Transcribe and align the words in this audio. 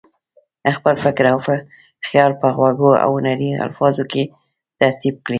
خپل 0.77 0.93
فکر 1.03 1.25
او 1.33 1.39
خیال 2.07 2.31
په 2.41 2.47
خوږو 2.55 2.91
او 3.03 3.11
هنري 3.17 3.49
الفاظو 3.65 4.03
کې 4.11 4.23
ترتیب 4.79 5.15
کړي. 5.25 5.29